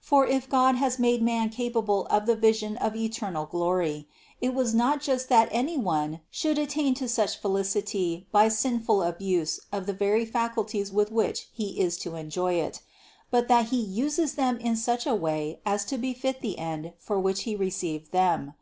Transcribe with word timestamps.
For 0.00 0.26
if 0.26 0.48
God 0.48 0.74
has 0.74 0.98
made 0.98 1.22
man 1.22 1.50
capable 1.50 2.06
of 2.06 2.26
the 2.26 2.34
vision 2.34 2.76
of 2.78 2.96
eternal 2.96 3.46
glory, 3.46 4.08
it 4.40 4.52
was 4.52 4.74
not 4.74 5.00
just 5.00 5.28
that 5.28 5.48
any 5.52 5.78
one 5.78 6.18
should 6.32 6.58
at 6.58 6.70
tain 6.70 6.94
to 6.94 7.08
such 7.08 7.36
felicity 7.40 8.26
by 8.32 8.48
sinful 8.48 9.04
abuse 9.04 9.60
of 9.70 9.86
the 9.86 9.92
very 9.92 10.24
faculties 10.26 10.92
with 10.92 11.12
which 11.12 11.46
he 11.52 11.78
is 11.78 11.96
to 11.98 12.16
enjoy 12.16 12.54
it; 12.54 12.80
but 13.30 13.46
that 13.46 13.66
he 13.66 13.76
use 13.78 14.16
them 14.32 14.56
in 14.56 14.74
such 14.74 15.06
a 15.06 15.14
way 15.14 15.60
as 15.64 15.84
to 15.84 15.96
befit 15.96 16.40
the 16.40 16.58
end 16.58 16.92
for 16.98 17.20
which 17.20 17.42
he 17.44 17.54
received 17.54 18.10
them. 18.10 18.54